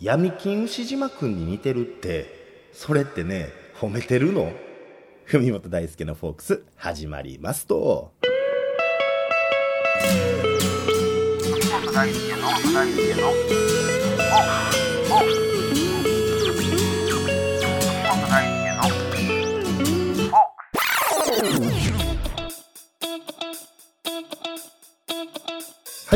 [0.00, 3.50] 闇金牛島くんに似てるってそれってね
[3.80, 4.52] 褒めてるの？
[5.26, 8.12] 文元大輔のフォークス始まりますと。
[11.42, 13.57] 文本大輔の大輔の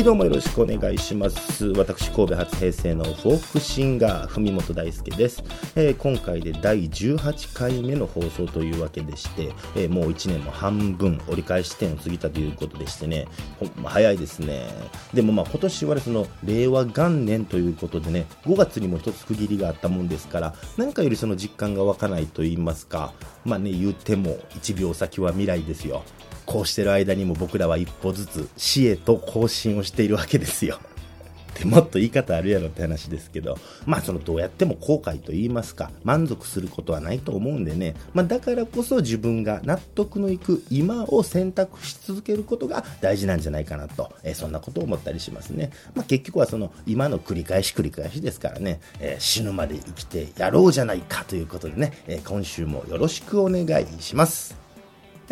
[0.00, 1.66] いどうもよろしくお願いします。
[1.76, 5.44] 私神戸初平成のフォークシンガー文本大輔です、
[5.76, 13.28] えー今回で第18回目の放送というわけでして、えーもう1年も半分折り返し点を過ぎたということでしてね。
[13.58, 14.70] ほんま早いですね。
[15.12, 23.12] でもまあ今年はその令和元年ということでね5月にも一つ区切りがあったもんですから何かよりその実感が湧かないと言いますか
[23.44, 26.04] まあね言っても1秒先は未来ですよ。
[26.50, 30.80] こうしてる間にも僕らは一歩ずつ死へと更新をしているわけですよ。
[31.56, 45.70] でもっと言い方あるやろって話ですけど、まあそのどうやっても後悔と言いますか、満足することはないと思うんでね、まあだからこそ自分が納得のいく今を選択し続けることが大事なんじゃないかなと、えーそんなことを思ったりしますね。
[45.94, 54.59] まあ結局はその今の繰り返し繰り返しですからね、えー死ぬまで生きてやろうじゃないかということでね、えー今週もよろしくお願いします。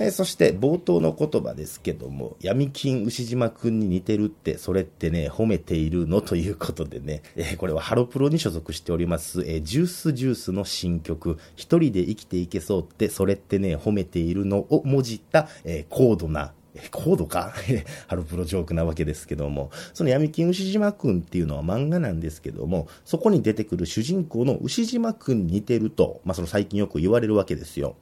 [0.00, 17.52] えーそして冒頭の言葉ですけども、闇金牛島くんに似てるって、それってね、褒めているのということでね、えーこれはハロプロに所属しております、えージュースジュースの新曲、一人で生きていけそうって、それってね、褒めているのをもじった、えー高度な、えコードか？
[18.06, 27.96] ハロプロジョークなわけですけども、その闇金牛島くんっていうのは漫画なんですけども、そこに出てくる主人公の牛島くん似てると、まあその最近よく言われるわけですよ。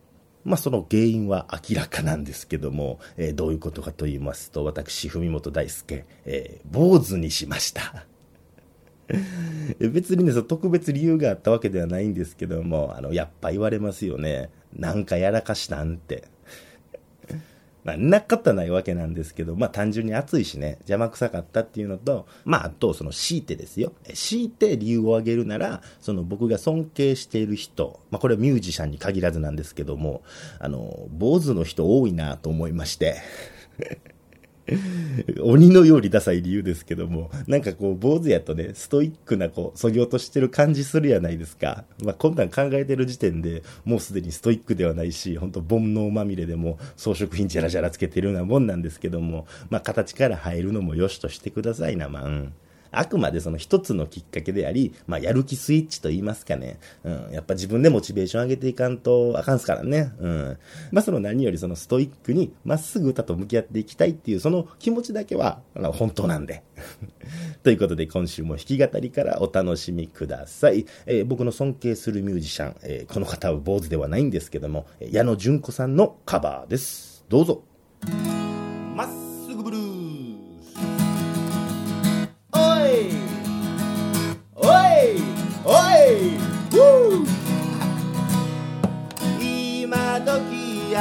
[0.47, 8.07] まあ、その原因は明らかなんですけども、えーどういうことかと言いますと、私、文本大輔、えー坊主にしました。
[9.79, 14.51] 別にね、その特別理由があったわけではないんですけども、あの、やっぱ言われますよね。
[14.75, 16.25] なんかやらかしたんって。
[17.87, 23.93] まあ、なかったないわけなんですけど、まあ単純に暑いしね、邪魔くさかったっていうのと、まああと、その強いてですよ。
[24.13, 30.23] 強いて理由を挙げるなら、その僕が尊敬している人、まあこれはミュージシャンに限らずなんですけども、
[30.59, 33.19] あの、坊主の人多いなと思いまして。
[35.43, 41.85] 鬼のようにダサい理由ですけども、なんかこう、坊主やとね、ストイックな、こう、そぎ落としてる感じするやないですか。
[42.03, 52.53] まあ、こんなん考えてる時点でもうすでにストイックではないし、本当煩悩まみれでも装飾品じゃらじゃらつけてるようなもんなんですけども、まあ、形から入るのもよしとしてくださいな、まあ、うん。
[52.91, 56.79] あくまでその一つのきっかけであり、まあ、やる気スイッチと言いますかね。
[57.05, 57.31] うん。
[57.33, 60.13] やっぱ自分でモチベーション上げていかんとあかんすからね。
[60.19, 60.59] うん。
[60.93, 66.63] まあ、その何よりそのストイックにまっすぐ歌と向き合っていきたいっていうその気持ちだけは、本当なんで。
[67.63, 70.87] ということで今週も弾き語りからお楽しみください。
[71.07, 77.25] えー僕の尊敬するミュージシャン、えーこの方は坊主ではないんですけども、矢野純子さんのカバーです。
[77.29, 77.63] どうぞ。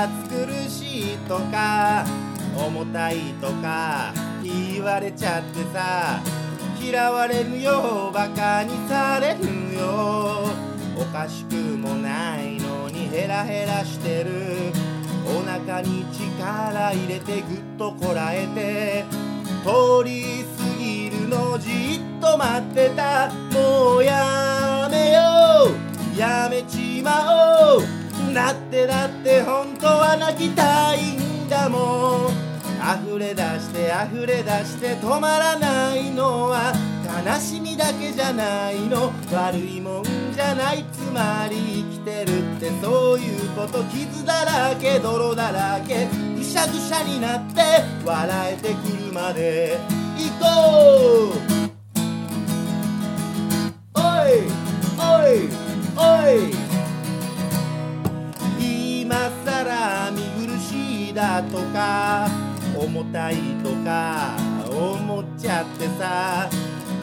[0.06, 2.06] 暑苦しいとか
[2.56, 6.22] 重たいとか言われちゃってさ
[6.80, 10.46] 嫌われるよバカにされるよ。
[10.98, 14.72] おかしくもないのにヘラヘラしてる。
[15.28, 19.06] お腹に力入れてぐっとこらえて
[19.64, 23.32] 通り過ぎるのじっと待ってた。
[23.52, 25.22] もうやめよ
[26.16, 28.05] うやめちまおう。
[28.36, 32.46] だってだって本当は泣きたいんだもん。
[33.08, 36.74] 溢れ出して溢れ出して止まらないのは
[37.26, 39.14] 悲しみだけじゃないの。
[39.32, 40.04] 悪いもん
[40.36, 47.62] じゃないつまり生きてるってそういうこと傷だらけ泥だらけぐしゃぐしゃになって
[48.04, 49.80] 笑えてくるまで。
[50.18, 51.65] 行こう!
[63.12, 64.36] たいとか
[64.70, 66.50] 思っちゃってさ。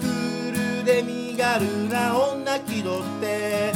[0.01, 3.73] クールで身軽な女気取って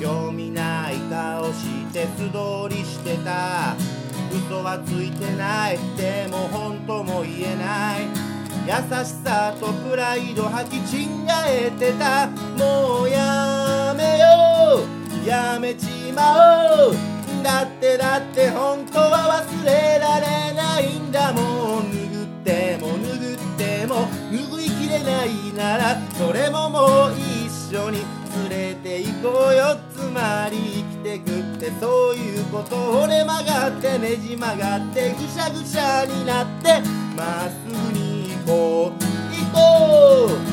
[0.00, 3.74] 興味ない顔して素通りしてた。
[4.30, 8.08] 嘘はついてないでも本当も言えない。
[8.66, 11.08] 優しさとプライド吐き違
[11.48, 12.26] えてた。
[12.62, 14.84] もうやめよ
[15.24, 15.26] う。
[15.26, 17.07] やめちまおう。
[17.42, 21.90] だってだって本当は忘れられないんだもん。
[21.90, 28.04] 拭っても拭っても拭いきれないならそれももう一緒に
[28.50, 29.76] 連れて行こうよ。
[29.94, 32.76] つまり生きてくってそういうこと。
[33.02, 36.80] 折れ曲がってねじ曲がってぐしゃぐしゃになって
[37.16, 38.98] まっすぐに行こう
[39.34, 39.58] 行こ
[40.44, 40.47] う。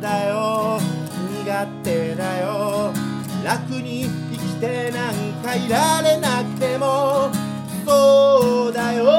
[0.00, 0.78] だよ。
[1.44, 2.92] 苦手だよ。
[3.44, 7.30] 楽に生きてなんかいられなくても。
[7.84, 9.10] そうだよ。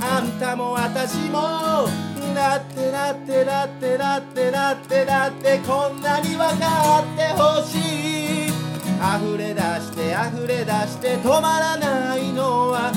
[0.00, 1.88] あんたも私も。
[2.34, 8.46] だってだってだってだってだってだってこんなに分かってほしい。
[8.48, 12.92] 溢れ出して溢れ出して止まらないのは。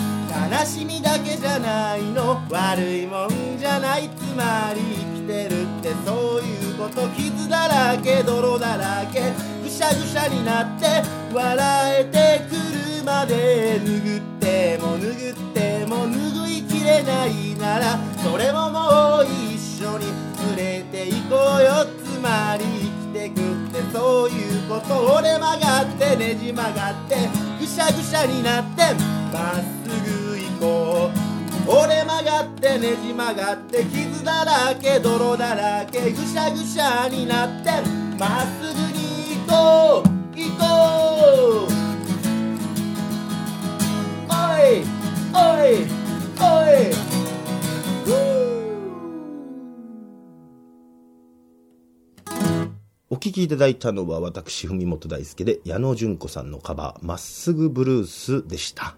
[0.52, 2.42] 悲しみだけじゃないの。
[2.50, 4.10] 悪いもんじゃない。
[4.10, 5.65] つまり生きてる。
[5.86, 10.86] ってそういうこと傷だらけ泥だらけぐしゃぐしゃになって
[11.32, 20.06] 笑えてくるまで拭っても拭っても拭いきれないならそれももう一緒に
[20.58, 22.66] 連れて行こうよつまり
[23.14, 27.16] 生きてくってそういうこと折れ曲がってねじ曲がって
[27.60, 28.82] ぐしゃぐしゃになって
[29.32, 31.25] まっすぐ行こう。
[31.68, 37.72] 折れ曲がってねじ曲がって傷だらけ泥だらけぐしゃぐしゃになって
[38.20, 40.64] まっすぐに行こう行こ
[41.68, 41.76] う
[44.30, 44.86] おい
[45.34, 45.88] おい
[46.40, 46.52] お
[47.02, 47.06] い
[53.10, 58.98] お聴きいただいたのは私、文本大輔で矢野純子さんのカバー、まっすぐブルースでした。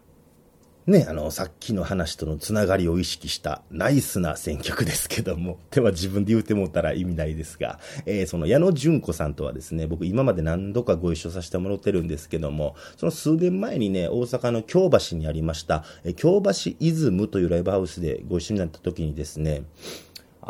[0.88, 19.64] ね、あの、さっきの話とのつながりを意識したナイスな選曲ですけども、 手は自分で言うてもったら意味ないですが、えーその矢野純子さんとはですね、僕今まで何度かご一緒させてもらってるんですけども、その数年前にね、大阪の京橋にありました、え京橋イズムというライブハウスでご一緒になった時にですね、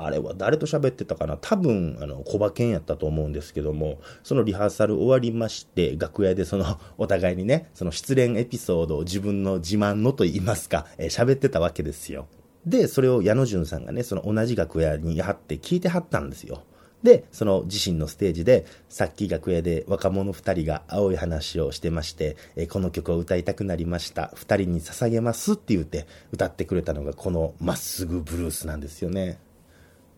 [0.06, 1.38] あれは誰と喋ってたかな？
[1.38, 12.28] 多分、あの、小馬券やったと思うんですけども、そのリハーサル終わりまして、楽屋でその、 お互いにね、その失恋エピソードを自分の自慢のと言いますか、えー喋ってたわけですよ。
[12.66, 16.64] で、それを矢野淳さんがね、その同じ楽屋に貼って聞いてはったんですよ。
[17.04, 24.32] で、その自身のステージで、さっき楽屋で若者二人が青い話をしてまして、えこの曲を歌いたくなりました。
[24.36, 29.40] 二人に捧げますって言って歌ってくれたのがこのまっすぐブルースなんですよね。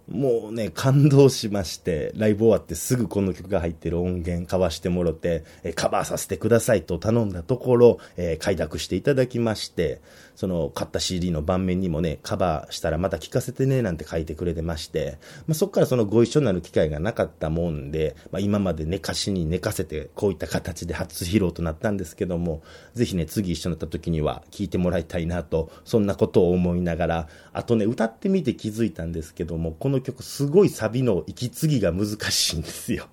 [0.09, 10.01] もうね、感動しまして、ライブ終わってすぐこの曲が入ってる音源買わしてもろて、えカバーさせてくださいと頼んだところ、えー快諾していただきまして、
[10.39, 22.61] その買った CD の盤面にもね、カバーしたらまた聴かせてね、なんて書いてくれてまして、まあ、そこからそのご一緒になる機会がなかったもんで、まあ、今まで寝かしに寝かせて、こういった形で初披露となったんですけども、
[22.93, 33.09] ぜひね、次一緒になった時には聴いてもらいたいなと、そんなことを思いながら、あとね、歌ってみて気づいたんですけども、この曲すごいサビの息継ぎが難しいんですよ。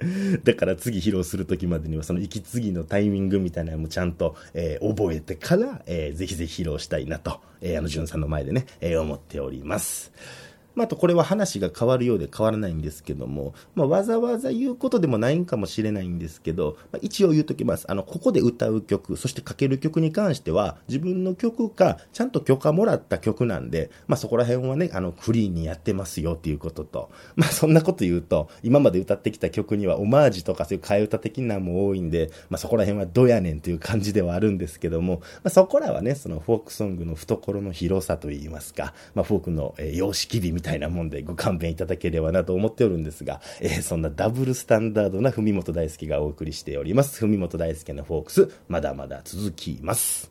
[0.44, 10.12] だから次披露する時までにはその息継ぎのタイミングみたいなのもちゃんと、えー覚えてから、えーぜひぜひ披露したいなと、えーあの、じゅんさんの前でね、えー思っております。
[10.74, 17.90] まあ、あとこれは話が変わるようで変わらないんですけども、まあ、わざわざ言うことでもないんかもしれないんですけど、まあ、一応言うときます。
[17.90, 47.18] あの、ここで歌う曲、そしてかける曲に関しては、自分の曲か、ちゃんと許可もらった曲なんで、まあ、そこら辺はね、あの、フリーンにやってますよっていうことと、まあ、そんなこと言うと、今まで歌ってきた曲にはオマージュとかそういう替え歌的なのも多いんで、まあ、そこら辺はどやねんという感じではあるんですけども、まあ、そこらはね、そのフォークソングの懐の広さといいますか、まあ、フォークの、えー様式美みみたいなもんでご勘弁いただければなと思っておるんですが、えーそんなダブルスタンダードな文元大輔がお送りしております。
[47.20, 50.30] 文元大輔のフォークス、まだまだ続きます。